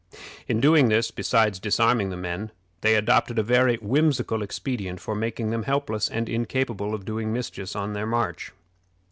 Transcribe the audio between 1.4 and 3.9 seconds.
disarming the men, they adopted a very